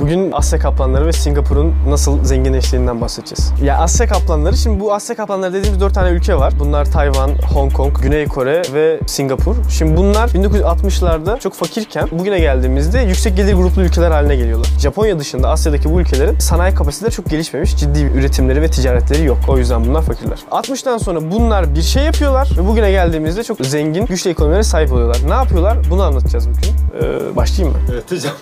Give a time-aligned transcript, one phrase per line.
[0.00, 3.52] Bugün Asya kaplanları ve Singapur'un nasıl zenginleştiğinden bahsedeceğiz.
[3.62, 6.52] Ya Asya kaplanları, şimdi bu Asya kaplanları dediğimiz 4 tane ülke var.
[6.60, 9.56] Bunlar Tayvan, Hong Kong, Güney Kore ve Singapur.
[9.70, 14.68] Şimdi bunlar 1960'larda çok fakirken bugüne geldiğimizde yüksek gelir gruplu ülkeler haline geliyorlar.
[14.80, 17.76] Japonya dışında Asya'daki bu ülkelerin sanayi kapasiteleri çok gelişmemiş.
[17.76, 19.38] Ciddi bir üretimleri ve ticaretleri yok.
[19.48, 20.38] O yüzden bunlar fakirler.
[20.50, 25.18] 60'tan sonra bunlar bir şey yapıyorlar ve bugüne geldiğimizde çok zengin, güçlü ekonomilere sahip oluyorlar.
[25.28, 25.78] Ne yapıyorlar?
[25.90, 26.72] Bunu anlatacağız bugün.
[27.02, 27.82] Ee, başlayayım mı?
[27.92, 28.32] Evet hocam.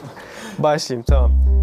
[0.58, 1.55] Başlayayım tamam.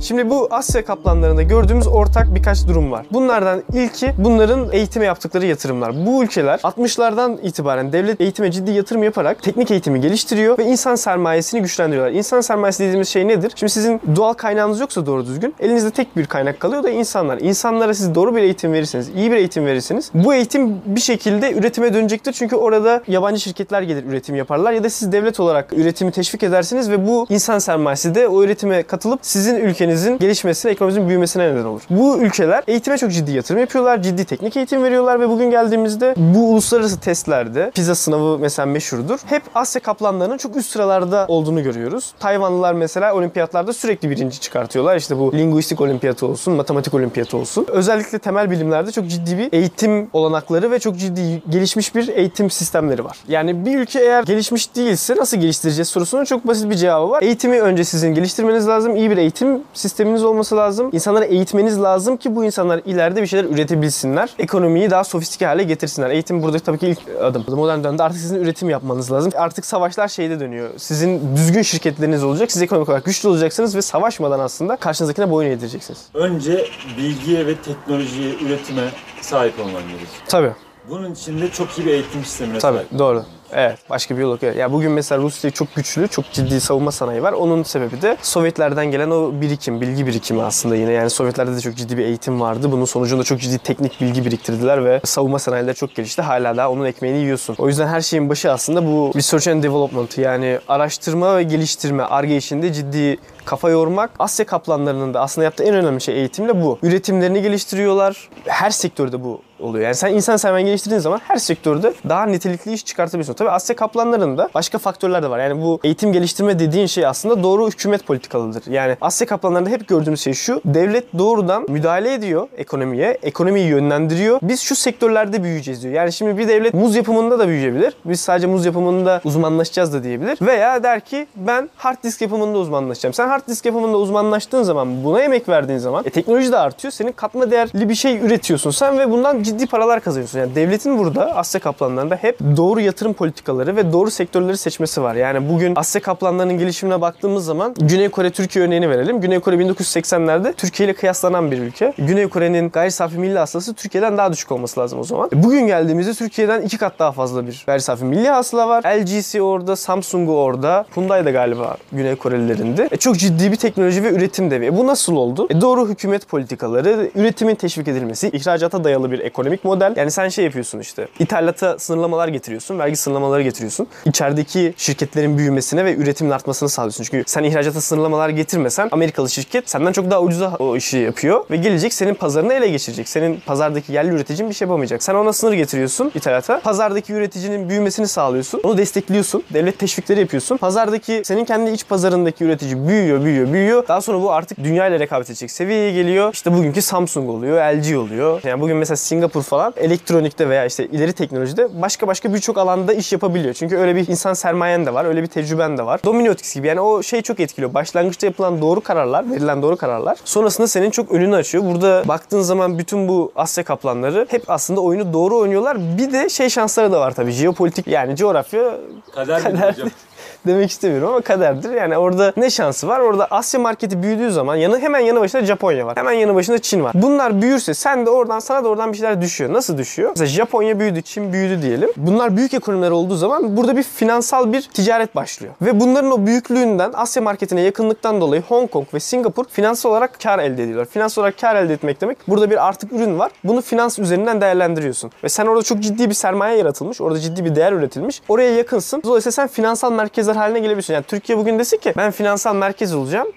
[0.00, 3.06] Şimdi bu Asya kaplanlarında gördüğümüz ortak birkaç durum var.
[3.12, 6.06] Bunlardan ilki bunların eğitime yaptıkları yatırımlar.
[6.06, 11.62] Bu ülkeler 60'lardan itibaren devlet eğitime ciddi yatırım yaparak teknik eğitimi geliştiriyor ve insan sermayesini
[11.62, 12.12] güçlendiriyorlar.
[12.12, 13.52] İnsan sermayesi dediğimiz şey nedir?
[13.56, 17.38] Şimdi sizin doğal kaynağınız yoksa doğru düzgün elinizde tek bir kaynak kalıyor da insanlar.
[17.38, 21.94] İnsanlara siz doğru bir eğitim verirseniz, iyi bir eğitim verirseniz bu eğitim bir şekilde üretime
[21.94, 22.32] dönecektir.
[22.32, 26.90] Çünkü orada yabancı şirketler gelir üretim yaparlar ya da siz devlet olarak üretimi teşvik edersiniz
[26.90, 31.82] ve bu insan sermayesi de o üretime katılıp sizin ülkenizin gelişmesine, ekonomimizin büyümesine neden olur.
[31.90, 36.50] Bu ülkeler eğitime çok ciddi yatırım yapıyorlar, ciddi teknik eğitim veriyorlar ve bugün geldiğimizde bu
[36.52, 39.18] uluslararası testlerde PISA sınavı mesela meşhurdur.
[39.26, 42.12] Hep Asya kaplanlarının çok üst sıralarda olduğunu görüyoruz.
[42.20, 44.96] Tayvanlılar mesela olimpiyatlarda sürekli birinci çıkartıyorlar.
[44.96, 47.66] İşte bu linguistik olimpiyatı olsun, matematik olimpiyatı olsun.
[47.68, 53.04] Özellikle temel bilimlerde çok ciddi bir eğitim olanakları ve çok ciddi gelişmiş bir eğitim sistemleri
[53.04, 53.18] var.
[53.28, 57.22] Yani bir ülke eğer gelişmiş değilse nasıl geliştireceğiz sorusunun çok basit bir cevabı var.
[57.22, 58.96] Eğitimi önce sizin geliştirmeniz lazım.
[58.96, 60.90] İyi bir eğitim sisteminiz olması lazım.
[60.92, 64.30] İnsanları eğitmeniz lazım ki bu insanlar ileride bir şeyler üretebilsinler.
[64.38, 66.10] Ekonomiyi daha sofistike hale getirsinler.
[66.10, 67.44] Eğitim burada tabii ki ilk adım.
[67.48, 69.32] Modern dönemde artık sizin üretim yapmanız lazım.
[69.36, 70.70] Artık savaşlar şeyde dönüyor.
[70.76, 72.52] Sizin düzgün şirketleriniz olacak.
[72.52, 75.98] Siz ekonomik olarak güçlü olacaksınız ve savaşmadan aslında karşınızdakine boyun eğdireceksiniz.
[76.14, 76.66] Önce
[76.98, 78.88] bilgiye ve teknolojiye, üretime
[79.20, 80.08] sahip olman gerekiyor.
[80.28, 80.52] Tabii.
[80.90, 82.98] Bunun için de çok iyi bir eğitim sistemine Tabii sahip.
[82.98, 83.24] doğru.
[83.54, 84.42] Evet başka bir yol yok.
[84.42, 84.56] Evet.
[84.56, 87.32] Ya bugün mesela Rusya çok güçlü, çok ciddi savunma sanayi var.
[87.32, 90.92] Onun sebebi de Sovyetlerden gelen o birikim, bilgi birikimi aslında yine.
[90.92, 92.72] Yani Sovyetlerde de çok ciddi bir eğitim vardı.
[92.72, 96.22] Bunun sonucunda çok ciddi teknik bilgi biriktirdiler ve savunma sanayileri çok gelişti.
[96.22, 97.56] Hala daha onun ekmeğini yiyorsun.
[97.58, 102.36] O yüzden her şeyin başı aslında bu research and development yani araştırma ve geliştirme, ARGE
[102.36, 104.10] işinde ciddi kafa yormak.
[104.18, 106.78] Asya kaplanlarının da aslında yaptığı en önemli şey eğitimle bu.
[106.82, 108.28] Üretimlerini geliştiriyorlar.
[108.44, 109.84] Her sektörde bu oluyor.
[109.84, 113.34] Yani sen insan sermaye geliştirdiğin zaman her sektörde daha nitelikli iş çıkartabiliyorsun.
[113.34, 115.38] Tabii Asya kaplanlarında başka faktörler de var.
[115.38, 118.62] Yani bu eğitim geliştirme dediğin şey aslında doğru hükümet politikalıdır.
[118.70, 120.60] Yani Asya kaplanlarında hep gördüğümüz şey şu.
[120.64, 123.18] Devlet doğrudan müdahale ediyor ekonomiye.
[123.22, 124.38] Ekonomiyi yönlendiriyor.
[124.42, 125.94] Biz şu sektörlerde büyüyeceğiz diyor.
[125.94, 127.94] Yani şimdi bir devlet muz yapımında da büyüyebilir.
[128.04, 130.38] Biz sadece muz yapımında uzmanlaşacağız da diyebilir.
[130.42, 133.14] Veya der ki ben hard disk yapımında uzmanlaşacağım.
[133.14, 136.92] Sen hard disk yapımında uzmanlaştığın zaman, buna emek verdiğin zaman e, teknoloji de artıyor.
[136.92, 140.38] Senin katma değerli bir şey üretiyorsun sen ve bundan ciddi paralar kazanıyorsun.
[140.38, 145.14] Yani devletin burada Asya kaplanlarında hep doğru yatırım politikaları ve doğru sektörleri seçmesi var.
[145.14, 149.20] Yani bugün Asya kaplanlarının gelişimine baktığımız zaman Güney Kore Türkiye örneğini verelim.
[149.20, 151.92] Güney Kore 1980'lerde Türkiye ile kıyaslanan bir ülke.
[151.98, 155.30] Güney Kore'nin gayri safi milli hasılası Türkiye'den daha düşük olması lazım o zaman.
[155.32, 158.84] Bugün geldiğimizde Türkiye'den iki kat daha fazla bir gayri safi milli hasıla var.
[158.84, 162.88] LG'si orada, Samsung'u orada, Hyundai de galiba Güney Korelilerinde.
[162.90, 164.66] E, çok ciddi bir teknoloji ve üretim devi.
[164.66, 165.46] E, bu nasıl oldu?
[165.50, 169.94] E, doğru hükümet politikaları, üretimin teşvik edilmesi, ihracata dayalı bir ekonomik model.
[169.96, 171.08] Yani sen şey yapıyorsun işte.
[171.18, 173.86] İthalata sınırlamalar getiriyorsun, vergi sınırlamaları getiriyorsun.
[174.04, 177.04] İçerideki şirketlerin büyümesine ve üretimin artmasını sağlıyorsun.
[177.04, 181.56] Çünkü sen ihracata sınırlamalar getirmesen Amerikalı şirket senden çok daha ucuza o işi yapıyor ve
[181.56, 183.08] gelecek senin pazarını ele geçirecek.
[183.08, 185.02] Senin pazardaki yerli üreticin bir şey yapamayacak.
[185.02, 186.60] Sen ona sınır getiriyorsun ithalata.
[186.60, 188.60] Pazardaki üreticinin büyümesini sağlıyorsun.
[188.64, 189.42] Onu destekliyorsun.
[189.54, 190.56] Devlet teşvikleri yapıyorsun.
[190.56, 193.88] Pazardaki senin kendi iç pazarındaki üretici büyüyor, büyüyor, büyüyor.
[193.88, 196.32] Daha sonra bu artık dünya ile rekabet edecek seviyeye geliyor.
[196.32, 198.40] İşte bugünkü Samsung oluyor, LG oluyor.
[198.44, 203.12] Yani bugün mesela Singapur falan elektronikte veya işte ileri teknolojide başka başka birçok alanda iş
[203.12, 203.54] yapabiliyor.
[203.54, 206.00] Çünkü öyle bir insan sermayen de var, öyle bir tecrüben de var.
[206.04, 207.74] Domino etkisi gibi yani o şey çok etkiliyor.
[207.74, 211.64] Başlangıçta yapılan doğru kararlar, verilen doğru kararlar sonrasında senin çok önünü açıyor.
[211.64, 215.78] Burada baktığın zaman bütün bu Asya kaplanları hep aslında oyunu doğru oynuyorlar.
[215.98, 217.32] Bir de şey şansları da var tabii.
[217.32, 218.78] Jeopolitik yani coğrafya
[219.14, 219.74] Kader, Kader.
[220.46, 221.72] demek istemiyorum ama kaderdir.
[221.72, 223.00] Yani orada ne şansı var?
[223.00, 225.96] Orada Asya marketi büyüdüğü zaman yanı hemen yanı başında Japonya var.
[225.96, 226.92] Hemen yanı başında Çin var.
[226.94, 229.52] Bunlar büyürse sen de oradan sana da oradan bir şeyler düşüyor.
[229.52, 230.10] Nasıl düşüyor?
[230.10, 231.90] Mesela Japonya büyüdü, Çin büyüdü diyelim.
[231.96, 235.54] Bunlar büyük ekonomiler olduğu zaman burada bir finansal bir ticaret başlıyor.
[235.62, 240.38] Ve bunların o büyüklüğünden Asya marketine yakınlıktan dolayı Hong Kong ve Singapur finansal olarak kar
[240.38, 240.86] elde ediyorlar.
[240.86, 243.32] Finansal olarak kar elde etmek demek burada bir artık ürün var.
[243.44, 245.10] Bunu finans üzerinden değerlendiriyorsun.
[245.24, 247.00] Ve sen orada çok ciddi bir sermaye yaratılmış.
[247.00, 248.22] Orada ciddi bir değer üretilmiş.
[248.28, 249.02] Oraya yakınsın.
[249.04, 250.94] Dolayısıyla sen finansal merkezler haline gelebiliyorsun.
[250.94, 253.28] Yani Türkiye bugün desin ki ben finansal merkez olacağım.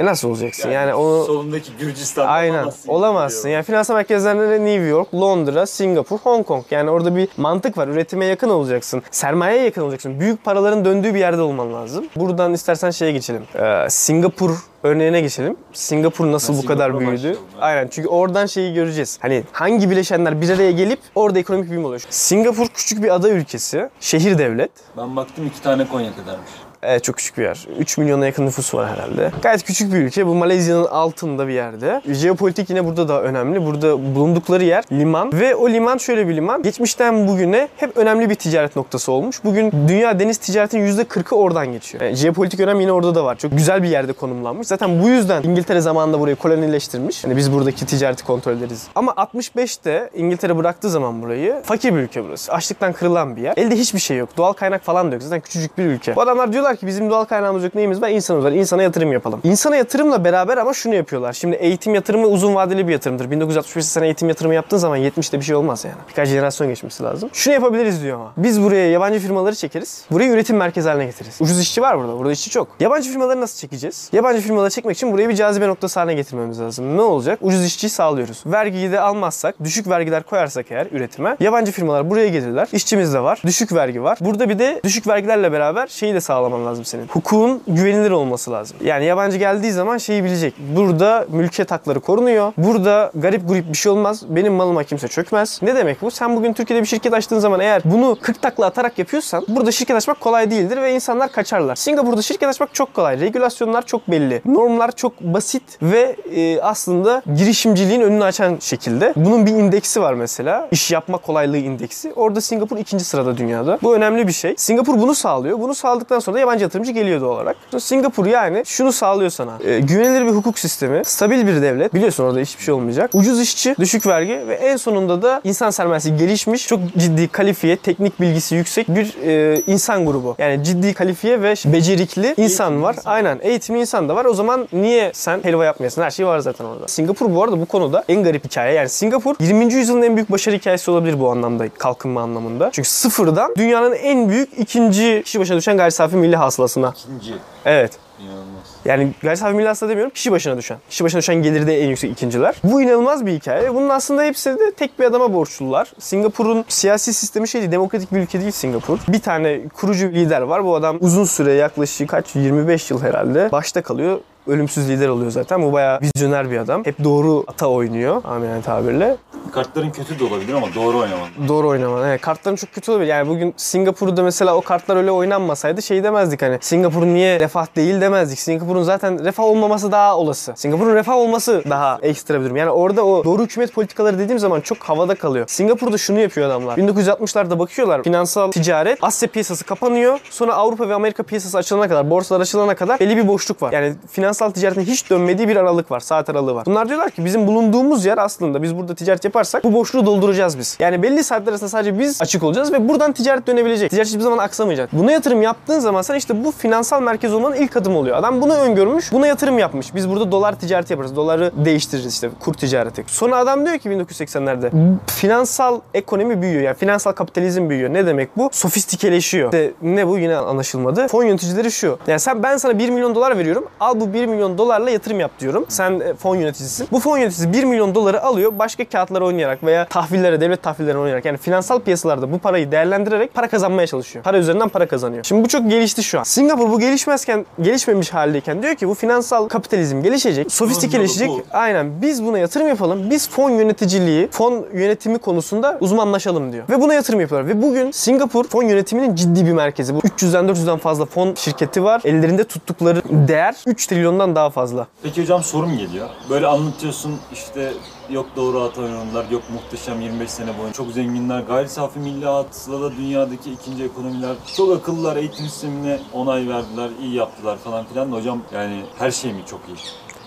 [0.00, 0.70] E nasıl olacaksın?
[0.70, 2.66] Yani, onu solundaki Gürcistan Aynen.
[2.88, 3.48] Olamazsın.
[3.48, 6.64] Yani finansal merkezlerinde de New York, Londra, Singapur, Hong Kong.
[6.70, 7.88] Yani orada bir mantık var.
[7.88, 9.02] Üretime yakın olacaksın.
[9.10, 10.20] Sermayeye yakın olacaksın.
[10.20, 12.04] Büyük paraların döndüğü bir yerde olman lazım.
[12.16, 13.42] Buradan istersen şeye geçelim.
[13.54, 14.50] Ee, Singapur
[14.82, 15.56] örneğine geçelim.
[15.72, 17.12] Singapur nasıl Ben bu kadar büyüdü?
[17.12, 17.42] başlayalım.
[17.60, 17.88] Aynen.
[17.88, 19.18] Çünkü oradan şeyi göreceğiz.
[19.22, 22.02] Hani hangi bileşenler bir araya gelip orada ekonomik büyüme oluyor.
[22.10, 23.90] Singapur küçük bir ada ülkesi.
[24.00, 24.70] Şehir devlet.
[24.96, 26.50] Ben baktım iki tane Konya kadarmış.
[26.82, 27.66] Evet çok küçük bir yer.
[27.78, 29.30] 3 milyona yakın nüfusu var herhalde.
[29.42, 30.26] Gayet küçük bir ülke.
[30.26, 32.02] Bu Malezya'nın altında bir yerde.
[32.08, 33.66] Jeopolitik yine burada da önemli.
[33.66, 35.32] Burada bulundukları yer liman.
[35.32, 36.62] Ve o liman şöyle bir liman.
[36.62, 39.44] Geçmişten bugüne hep önemli bir ticaret noktası olmuş.
[39.44, 42.04] Bugün dünya deniz ticaretinin %40'ı oradan geçiyor.
[42.04, 43.36] Yani jeopolitik önem yine orada da var.
[43.36, 44.66] Çok güzel bir yerde konumlanmış.
[44.66, 47.24] Zaten bu yüzden İngiltere zamanında burayı kolonileştirmiş.
[47.24, 48.86] Yani biz buradaki ticareti kontrol ederiz.
[48.94, 52.52] Ama 65'te İngiltere bıraktığı zaman burayı fakir bir ülke burası.
[52.52, 53.54] Açlıktan kırılan bir yer.
[53.56, 54.28] Elde hiçbir şey yok.
[54.36, 55.22] Doğal kaynak falan da yok.
[55.22, 56.16] Zaten küçücük bir ülke.
[56.16, 58.08] Bu adamlar diyorlar ki bizim doğal kaynağımız yok neyimiz var?
[58.08, 58.52] İnsanımız var.
[58.52, 59.40] İnsana yatırım yapalım.
[59.44, 61.32] İnsana yatırımla beraber ama şunu yapıyorlar.
[61.32, 63.24] Şimdi eğitim yatırımı uzun vadeli bir yatırımdır.
[63.24, 65.96] 1965'te sen eğitim yatırımı yaptığın zaman 70'te bir şey olmaz yani.
[66.08, 67.30] Birkaç jenerasyon geçmesi lazım.
[67.32, 68.32] Şunu yapabiliriz diyor ama.
[68.36, 70.04] Biz buraya yabancı firmaları çekeriz.
[70.10, 71.36] Burayı üretim merkezi haline getiririz.
[71.40, 72.18] Ucuz işçi var burada.
[72.18, 72.68] Burada işçi çok.
[72.80, 74.08] Yabancı firmaları nasıl çekeceğiz?
[74.12, 76.96] Yabancı firmaları çekmek için burayı bir cazibe noktası haline getirmemiz lazım.
[76.96, 77.38] Ne olacak?
[77.42, 78.42] Ucuz işçiyi sağlıyoruz.
[78.46, 82.68] Vergiyi de almazsak, düşük vergiler koyarsak eğer üretime, yabancı firmalar buraya gelirler.
[82.72, 83.42] İşçimiz de var.
[83.46, 84.18] Düşük vergi var.
[84.20, 86.20] Burada bir de düşük vergilerle beraber şeyi de
[86.60, 87.06] sağlaman lazım senin.
[87.06, 88.76] Hukukun güvenilir olması lazım.
[88.84, 90.54] Yani yabancı geldiği zaman şeyi bilecek.
[90.76, 92.52] Burada mülkiyet hakları korunuyor.
[92.56, 94.22] Burada garip grup bir şey olmaz.
[94.28, 95.60] Benim malıma kimse çökmez.
[95.62, 96.10] Ne demek bu?
[96.10, 99.96] Sen bugün Türkiye'de bir şirket açtığın zaman eğer bunu 40 takla atarak yapıyorsan burada şirket
[99.96, 101.76] açmak kolay değildir ve insanlar kaçarlar.
[101.76, 103.20] Singapur'da şirket açmak çok kolay.
[103.20, 104.42] Regülasyonlar çok belli.
[104.44, 109.12] Normlar çok basit ve e, aslında girişimciliğin önünü açan şekilde.
[109.16, 110.68] Bunun bir indeksi var mesela.
[110.70, 112.12] İş yapma kolaylığı indeksi.
[112.12, 113.78] Orada Singapur ikinci sırada dünyada.
[113.82, 114.54] Bu önemli bir şey.
[114.56, 115.60] Singapur bunu sağlıyor.
[115.60, 117.56] Bunu sağladıktan sonra da yabancı yatırımcı geliyor doğal olarak.
[117.78, 119.58] Singapur yani şunu sağlıyor sana.
[119.64, 121.94] E, güvenilir bir hukuk sistemi, stabil bir devlet.
[121.94, 123.10] Biliyorsun orada hiçbir şey olmayacak.
[123.14, 128.20] Ucuz işçi, düşük vergi ve en sonunda da insan sermayesi gelişmiş, çok ciddi kalifiye, teknik
[128.20, 130.34] bilgisi yüksek bir e, insan grubu.
[130.38, 132.94] Yani ciddi kalifiye ve becerikli insan Eğitimli var.
[132.94, 133.10] insan.
[133.12, 133.38] Aynen.
[133.42, 134.24] Eğitimli insan da var.
[134.24, 136.02] O zaman niye sen helva yapmayasın?
[136.02, 136.88] Her şey var zaten orada.
[136.88, 138.74] Singapur bu arada bu konuda en garip hikaye.
[138.74, 139.72] Yani Singapur 20.
[139.74, 142.70] yüzyılın en büyük başarı hikayesi olabilir bu anlamda, kalkınma anlamında.
[142.72, 146.92] Çünkü sıfırdan dünyanın en büyük ikinci kişi başına düşen gayri safi milli hasılasına.
[146.96, 147.34] İkinci.
[147.64, 147.92] Evet.
[148.20, 148.70] İnanılmaz.
[148.84, 150.78] Yani gayri safi milli hasıla demiyorum, kişi başına düşen.
[150.90, 152.54] Kişi başına düşen geliri de en yüksek ikinciler.
[152.64, 155.92] Bu inanılmaz bir hikaye bunun aslında hepsi de tek bir adama borçlular.
[155.98, 158.98] Singapur'un siyasi sistemi şey değil, demokratik bir ülke değil Singapur.
[159.08, 160.64] Bir tane kurucu lider var.
[160.64, 164.20] Bu adam uzun süre yaklaşık kaç 25 yıl herhalde başta kalıyor.
[164.50, 165.62] Ölümsüz lider oluyor zaten.
[165.62, 166.84] Bu bayağı vizyoner bir adam.
[166.84, 169.16] Hep doğru ata oynuyor amiyane tabirle.
[169.52, 171.28] Kartların kötü de olabilir ama doğru oynaman.
[171.48, 172.08] Doğru oynaman.
[172.08, 173.08] Evet, kartların çok kötü olabilir.
[173.08, 178.00] Yani bugün Singapur'da mesela o kartlar öyle oynanmasaydı şey demezdik hani Singapur niye refah değil
[178.00, 178.38] demezdik.
[178.38, 180.52] Singapur'un zaten refah olmaması daha olası.
[180.56, 182.56] Singapur'un refah olması daha ekstra bir durum.
[182.56, 185.44] Yani orada o doğru hükümet politikaları dediğim zaman çok havada kalıyor.
[185.48, 186.78] Singapur'da şunu yapıyor adamlar.
[186.78, 190.18] 1960'larda bakıyorlar finansal ticaret Asya piyasası kapanıyor.
[190.30, 193.72] Sonra Avrupa ve Amerika piyasası açılana kadar, borsalar açılana kadar belli bir boşluk var.
[193.72, 193.94] Yani
[194.40, 196.00] finansal ticaretin hiç dönmediği bir aralık var.
[196.00, 196.66] Saat aralığı var.
[196.66, 200.76] Bunlar diyorlar ki bizim bulunduğumuz yer aslında biz burada ticaret yaparsak bu boşluğu dolduracağız biz.
[200.80, 203.90] Yani belli saatler arasında sadece biz açık olacağız ve buradan ticaret dönebilecek.
[203.90, 204.92] Ticaret hiçbir zaman aksamayacak.
[204.92, 208.16] Buna yatırım yaptığın zaman sen işte bu finansal merkez olmanın ilk adımı oluyor.
[208.16, 209.94] Adam bunu öngörmüş, buna yatırım yapmış.
[209.94, 211.16] Biz burada dolar ticareti yaparız.
[211.16, 213.04] Doları değiştiririz işte kur ticareti.
[213.06, 214.70] Sonra adam diyor ki 1980'lerde
[215.06, 216.62] finansal ekonomi büyüyor.
[216.62, 217.92] Yani finansal kapitalizm büyüyor.
[217.92, 218.50] Ne demek bu?
[218.52, 219.46] Sofistikeleşiyor.
[219.46, 221.08] İşte ne bu yine anlaşılmadı.
[221.08, 221.98] Fon yöneticileri şu.
[222.06, 223.64] Yani sen ben sana 1 milyon dolar veriyorum.
[223.80, 225.64] Al bu 1 milyon dolarla yatırım yap diyorum.
[225.68, 226.88] Sen e, fon yöneticisisin.
[226.92, 228.52] Bu fon yöneticisi 1 milyon doları alıyor.
[228.58, 233.48] Başka kağıtlara oynayarak veya tahvillere, devlet tahvillerine oynayarak yani finansal piyasalarda bu parayı değerlendirerek para
[233.48, 234.24] kazanmaya çalışıyor.
[234.24, 235.24] Para üzerinden para kazanıyor.
[235.24, 236.22] Şimdi bu çok gelişti şu an.
[236.22, 241.30] Singapur bu gelişmezken, gelişmemiş haldeyken diyor ki bu finansal kapitalizm gelişecek, sofistikeleşecek.
[241.52, 243.10] Aynen biz buna yatırım yapalım.
[243.10, 246.64] Biz fon yöneticiliği, fon yönetimi konusunda uzmanlaşalım diyor.
[246.70, 247.48] Ve buna yatırım yapıyorlar.
[247.48, 249.94] Ve bugün Singapur fon yönetiminin ciddi bir merkezi.
[249.94, 252.02] Bu 300'den 400'den fazla fon şirketi var.
[252.04, 254.86] Ellerinde tuttukları değer 3 trilyondan daha fazla.
[255.02, 256.08] Peki hocam sorum geliyor.
[256.30, 257.72] Böyle anlatıyorsun işte
[258.10, 262.96] yok doğru ata oynadılar, yok muhteşem 25 sene boyunca çok zenginler, gayri safi milli hasılada
[262.96, 268.42] dünyadaki ikinci ekonomiler, çok akıllılar, eğitim sistemine onay verdiler, iyi yaptılar falan filan da hocam
[268.54, 269.76] yani her şey mi çok iyi?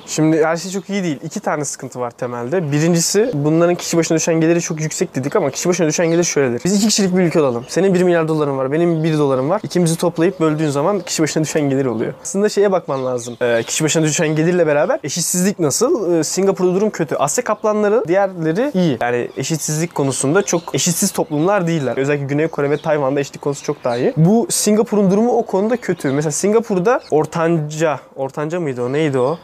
[0.06, 1.20] Şimdi her şey çok iyi değil.
[1.24, 2.72] İki tane sıkıntı var temelde.
[2.72, 6.62] Birincisi bunların kişi başına düşen geliri çok yüksek dedik ama kişi başına düşen gelir şöyledir.
[6.66, 7.66] Biz iki kişilik bir ülke olalım.
[7.68, 9.62] Senin 1 milyar doların var, benim 1 dolarım var.
[9.64, 12.14] İkimizi toplayıp böldüğün zaman kişi başına düşen gelir oluyor.
[12.24, 13.38] Aslında şeye bakman lazım.
[13.42, 16.14] Ee, kişi başına düşen gelirle beraber eşitsizlik nasıl?
[16.14, 17.16] Ee, Singapur'da durum kötü.
[17.16, 18.98] Asya kaplanları diğerleri iyi.
[19.02, 21.98] Yani eşitsizlik konusunda çok eşitsiz toplumlar değiller.
[21.98, 24.14] Özellikle Güney Kore ve Tayvan'da eşitlik konusu çok daha iyi.
[24.18, 26.12] Bu Singapur'un durumu o konuda kötü.
[26.12, 28.94] Mesela Singapur'da ortanca, ortanca mıydı o?
[28.94, 29.38] Neydi o?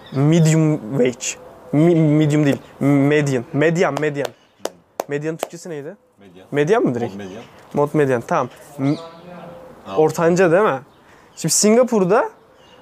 [0.56, 1.40] Medium wage.
[1.72, 2.58] Mi- medium değil.
[2.80, 3.44] Median.
[3.54, 4.28] Median, median.
[5.08, 5.96] Median Türkçesi neydi?
[6.20, 6.44] Medya.
[6.52, 7.14] Median mı direkt?
[7.74, 8.22] Mod median.
[8.28, 8.50] Tamam.
[8.78, 8.96] M-
[9.86, 9.96] Ha.
[9.98, 10.80] Ortanca değil mi?
[11.36, 12.30] Şimdi Singapur'da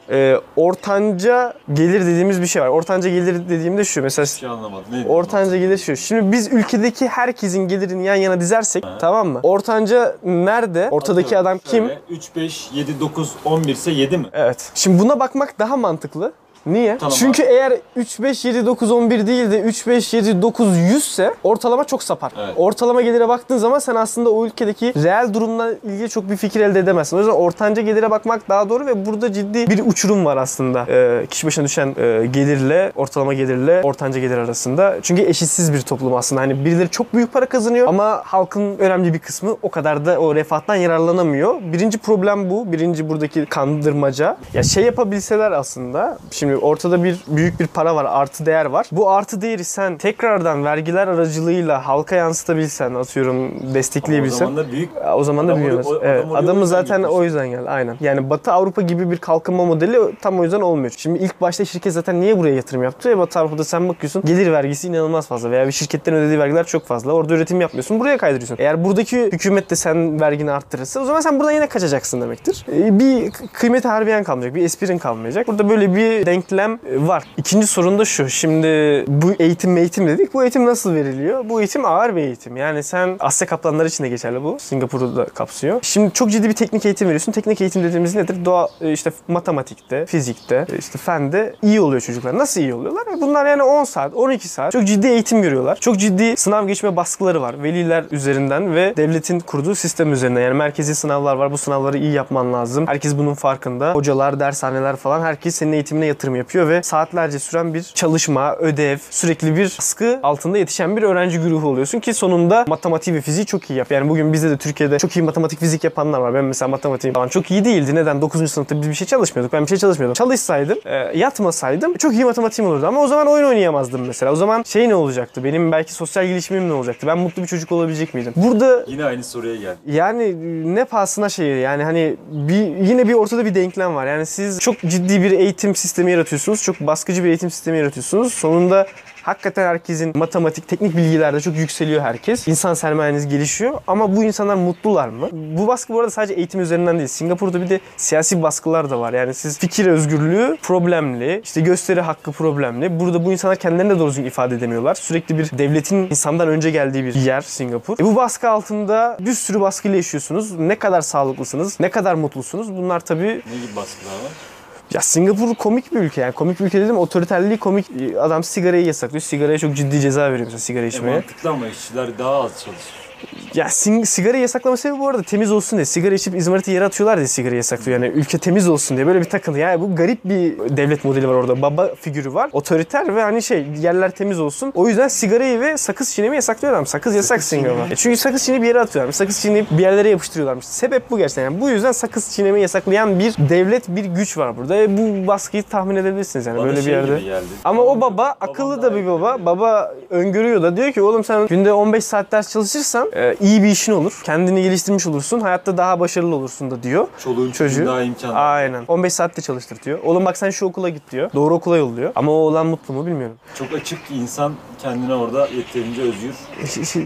[0.10, 2.68] e, ortanca gelir dediğimiz bir şey var.
[2.68, 4.02] Ortanca gelir dediğimde şu.
[4.02, 4.86] Mesela Bir şey anlamadım.
[4.92, 5.08] Neydi?
[5.10, 5.96] Ortanca gelir şu.
[5.98, 9.40] Şimdi biz ülkedeki herkesin gelirini yan yana dizersek tamam mı?
[9.44, 10.88] Ortanca nerede?
[10.92, 11.92] Ortadaki adam kim?
[12.10, 14.26] 3, 5, 7, 9, 11 ise 7 mi?
[14.34, 14.72] Evet.
[14.76, 16.34] Şimdi buna bakmak daha mantıklı.
[16.68, 16.98] Niye?
[16.98, 17.14] Tamam.
[17.20, 21.34] Çünkü eğer 3, 5, 7, 9, 11 değil de 3, 5, 7, 9, 100 ise
[21.44, 22.32] ortalama çok sapar.
[22.38, 22.54] Evet.
[22.58, 26.80] Ortalama gelire baktığın zaman sen aslında o ülkedeki reel durumla ilgili çok bir fikir elde
[26.80, 27.18] edemezsin.
[27.18, 30.86] O yüzden ortanca gelire bakmak daha doğru ve burada ciddi bir uçurum var aslında.
[30.90, 34.96] Ee, kişi başına düşen e, gelirle, ortalama gelirle ortanca gelir arasında.
[35.02, 36.42] Çünkü eşitsiz bir toplum aslında.
[36.42, 40.36] Hani birileri çok büyük para kazanıyor ama halkın önemli bir kısmı o kadar da o
[40.36, 41.56] refahtan yararlanamıyor.
[41.74, 42.72] Birinci problem bu.
[42.72, 44.38] Birinci buradaki kandırmaca.
[44.54, 48.88] Ya şey yapabilseler aslında şimdi ortada bir büyük bir para var, artı değer var.
[48.92, 54.38] Bu artı değeri sen tekrardan vergiler aracılığıyla halka yansıtabilsen, atıyorum Ama o destekleyebilsen.
[54.46, 56.26] zaman da büyük O zaman da o- evet.
[56.26, 57.16] adam Adamı zaten gitmiş.
[57.18, 57.70] o yüzden geldi.
[57.70, 57.96] Aynen.
[58.00, 60.94] Yani Batı Avrupa gibi bir kalkınma modeli tam o yüzden olmuyor.
[60.98, 63.10] Şimdi ilk başta şirket zaten niye buraya yatırım yaptı?
[63.10, 66.86] E Batı Avrupa'da sen bakıyorsun gelir vergisi inanılmaz fazla veya bir şirketlerin ödediği vergiler çok
[66.86, 67.12] fazla.
[67.14, 68.00] Orada üretim yapmıyorsun.
[68.00, 68.56] Buraya kaydırıyorsun.
[68.60, 72.66] Eğer buradaki hükümet de sen vergini arttırırsa o zaman sen buradan yine kaçacaksın demektir.
[72.74, 74.56] E, Bir kıymeti harbiyen kalmayacak.
[74.56, 75.48] Bir esprin kalmayacak.
[75.48, 77.24] Burada böyle bir denklem e, var.
[77.38, 78.30] İkinci sorun da şu.
[78.30, 78.68] Şimdi
[79.08, 80.34] bu eğitim eğitim dedik.
[80.34, 81.50] Bu eğitim nasıl veriliyor?
[81.50, 82.58] Bu eğitim ağır bir eğitim.
[82.58, 84.58] Yani sen Asya kaplanları için de geçerli bu.
[84.60, 85.80] Singapur'u da kapsıyor.
[85.82, 87.32] Şimdi çok ciddi bir teknik eğitim veriyorsun.
[87.32, 88.46] Teknik eğitim dediğimiz nedir?
[88.46, 92.38] Doğa e, işte matematikte, fizikte, e, işte fende iyi oluyor çocuklar.
[92.38, 93.04] Nasıl iyi oluyorlar?
[93.22, 95.76] Bunlar yani 10 saat, 12 saat çok ciddi eğitim görüyorlar.
[95.76, 97.64] Çok ciddi sınav geçme baskıları var.
[97.64, 100.42] Veliler üzerinden ve devletin kurduğu sistem üzerinden.
[100.42, 101.52] Yani merkezi sınavlar var.
[101.52, 102.88] Bu sınavları iyi yapman lazım.
[102.88, 103.94] Herkes bunun farkında.
[103.94, 109.56] Hocalar, dershaneler falan herkes senin eğitimine yatırım yapıyor ve saatlerce süren bir çalışma, ödev, sürekli
[109.56, 113.78] bir baskı altında yetişen bir öğrenci güruhu oluyorsun ki sonunda matematik ve fiziği çok iyi
[113.80, 113.92] yap.
[113.92, 116.34] Yani bugün bizde de Türkiye'de çok iyi matematik fizik yapanlar var.
[116.34, 117.96] Ben mesela matematik falan çok iyi değildi.
[117.96, 118.22] Neden?
[118.22, 118.52] 9.
[118.52, 119.54] sınıfta biz bir şey çalışmıyorduk.
[119.54, 120.14] Ben bir şey çalışmıyordum.
[120.14, 122.88] Çalışsaydım, e, yatmasaydım çok iyi matematiğim olurdu.
[122.88, 124.32] Ama o zaman oyun oynayamazdım mesela.
[124.32, 125.44] O zaman şey ne olacaktı?
[125.44, 127.08] Benim belki sosyal gelişimim ne olacaktı?
[127.08, 128.34] Ben mutlu bir çocuk olabilecek miydim?
[128.36, 129.78] Burada yine aynı soruya geldi.
[129.86, 130.36] yani
[130.76, 134.08] ne pahasına şey yani hani bir yine bir ortada bir denklem var.
[134.08, 136.64] Yani siz çok ciddi bir eğitim sistemi yaratıyorsunuz.
[136.64, 138.34] Çok baskıcı bir eğitim sistemi yaratıyorsunuz.
[138.34, 138.88] Sonunda
[139.28, 142.48] hakikaten herkesin matematik, teknik bilgilerde çok yükseliyor herkes.
[142.48, 145.30] İnsan sermayeniz gelişiyor ama bu insanlar mutlular mı?
[145.32, 147.08] Bu baskı bu arada sadece eğitim üzerinden değil.
[147.08, 149.14] Singapur'da bir de siyasi baskılar da var.
[149.14, 153.00] Yani siz fikir özgürlüğü problemli, işte gösteri hakkı problemli.
[153.00, 154.96] Burada bu insanlar kendilerini de doğru düzgün ifade edemiyorlar.
[154.96, 158.00] Sürekli bir devletin insandan önce geldiği bir yer Singapur.
[158.00, 160.60] E bu baskı altında bir sürü baskıyla yaşıyorsunuz.
[160.60, 162.78] Ne kadar sağlıklısınız, ne kadar mutlusunuz.
[162.78, 164.57] Bunlar tabii Ne gibi baskılar var?
[164.94, 166.32] Ya Singapur komik bir ülke yani.
[166.32, 167.86] Komik bir ülke dedim otoriterliği komik.
[168.20, 169.22] Adam sigarayı yasaklıyor.
[169.22, 171.12] Sigaraya çok ciddi ceza veriyor mesela sigara E, içmeye.
[171.14, 173.07] mantıklı ama işçiler daha az çalışır.
[173.54, 173.70] Ya
[174.06, 175.86] sigara yasaklama sebebi bu arada temiz olsun diye.
[175.86, 178.02] Sigara içip izmariti yere atıyorlar diye sigara yasaklıyor.
[178.02, 179.60] Yani ülke temiz olsun diye böyle bir takıntı.
[179.60, 181.62] Yani bu garip bir devlet modeli var orada.
[181.62, 182.50] Baba figürü var.
[182.54, 184.72] Otoriter ve hani şey yerler temiz olsun.
[184.76, 186.86] O yüzden sigarayı ve sakız çiğnemeyi yasaklıyor adam.
[186.86, 187.94] Sakız yasak Singapur'da.
[187.94, 189.16] E çünkü sakız çiğneyip bir yere atıyorlarmış.
[189.16, 190.66] Sakız çiğneyip bir yerlere yapıştırıyorlarmış.
[190.66, 191.44] Sebep bu gerçekten.
[191.44, 194.76] Yani bu yüzden sakız çiğnemeyi yasaklayan bir devlet, bir güç var burada.
[194.76, 197.16] E bu baskıyı tahmin edebilirsiniz yani Bana böyle bir şey yerde.
[197.16, 197.46] gibi geldi.
[197.64, 199.38] Ama o baba akıllı da bir baba.
[199.46, 203.68] Baba öngörüyor da diyor ki oğlum sen günde 15 saat ders çalışırsan e, iyi bir
[203.68, 204.22] işin olur.
[204.24, 205.40] Kendini geliştirmiş olursun.
[205.40, 207.08] Hayatta daha başarılı olursun da diyor.
[207.24, 207.86] Çoluğun Çocuğu.
[207.86, 208.34] daha imkan.
[208.36, 208.84] Aynen.
[208.88, 210.00] 15 saatte çalıştır diyor.
[210.04, 211.30] Oğlum bak sen şu okula git diyor.
[211.34, 212.12] Doğru okula yolluyor.
[212.16, 213.36] Ama o oğlan mutlu mu bilmiyorum.
[213.56, 216.34] Çok açık ki insan kendine orada yeterince özgür.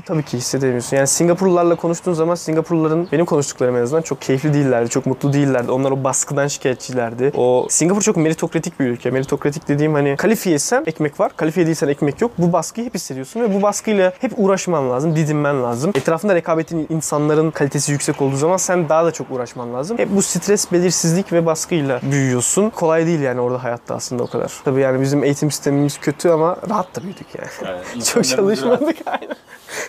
[0.06, 0.98] Tabii ki hissedemiyorsun.
[0.98, 5.72] Yani Singapurlularla konuştuğun zaman Singapurluların benim konuştuklarım en azından çok keyifli değillerdi, çok mutlu değillerdi.
[5.72, 7.32] Onlar o baskıdan şikayetçilerdi.
[7.36, 9.12] O Singapur çok meritokratik bir ülke.
[9.12, 12.32] Meritokratik dediğim hani kalifiyeysen ekmek var, kalifiye değilsen ekmek yok.
[12.38, 15.91] Bu baskıyı hep hissediyorsun ve bu baskıyla hep uğraşman lazım, didinmen lazım.
[15.92, 16.02] Oluyorsun.
[16.02, 19.98] Etrafında rekabetin insanların kalitesi yüksek olduğu zaman sen daha da çok uğraşman lazım.
[19.98, 22.70] Hep bu stres, belirsizlik ve baskıyla büyüyorsun.
[22.70, 24.52] Kolay değil yani orada hayatta aslında o kadar.
[24.66, 27.82] Tabii yani bizim eğitim sistemimiz kötü ama rahat da büyüdük yani.
[27.94, 29.36] Yani Çok çalışmadık aynen.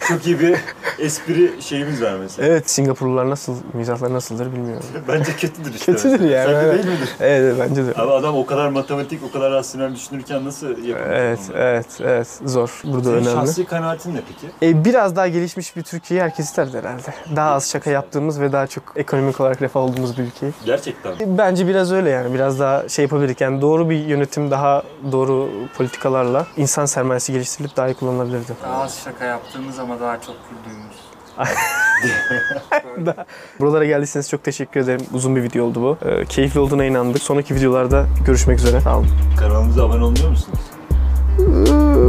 [0.09, 0.57] Çok iyi bir
[0.99, 2.49] espri şeyimiz var mesela.
[2.49, 4.85] Evet Singapurlular nasıl, mizahları nasıldır bilmiyorum.
[5.09, 5.93] Bence kötüdür işte.
[5.93, 6.31] Kötüdür mesela.
[6.33, 7.09] yani, Sence değil midir?
[7.21, 7.91] Evet bence de.
[7.97, 11.01] Abi adam o kadar matematik, o kadar rasyonel düşünürken nasıl yapıyor?
[11.01, 12.29] Evet, evet, evet.
[12.45, 12.81] Zor.
[12.85, 13.33] Burada Senin önemli.
[13.33, 14.71] şahsi kanaatin ne peki?
[14.71, 17.15] E, biraz daha gelişmiş bir Türkiye'yi herkes isterdi herhalde.
[17.37, 20.53] Daha az şaka yaptığımız ve daha çok ekonomik olarak refah olduğumuz bir ülkeyi.
[20.65, 21.39] Gerçekten.
[21.39, 22.35] Bence biraz öyle yani.
[22.35, 23.41] Biraz daha şey yapabilirdik.
[23.41, 24.83] Yani doğru bir yönetim, daha
[25.13, 28.53] doğru politikalarla insan sermayesi geliştirilip daha iyi kullanılabilirdi.
[28.63, 30.97] Daha az şaka yaptığımız ama daha çok güldüğümüz.
[33.61, 35.07] Buralara geldiyseniz çok teşekkür ederim.
[35.13, 36.09] Uzun bir video oldu bu.
[36.09, 37.23] E, keyifli olduğuna inandık.
[37.23, 38.81] Sonraki videolarda görüşmek üzere.
[38.81, 39.09] Sağ olun.
[39.39, 40.61] Kanalımıza abone olmuyor musunuz?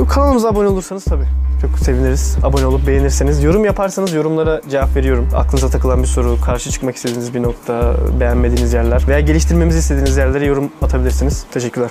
[0.10, 1.26] Kanalımıza abone olursanız tabii.
[1.62, 2.38] Çok seviniriz.
[2.44, 3.44] Abone olup beğenirseniz.
[3.44, 5.28] Yorum yaparsanız yorumlara cevap veriyorum.
[5.36, 10.46] Aklınıza takılan bir soru, karşı çıkmak istediğiniz bir nokta, beğenmediğiniz yerler veya geliştirmemizi istediğiniz yerlere
[10.46, 11.46] yorum atabilirsiniz.
[11.52, 11.90] Teşekkürler.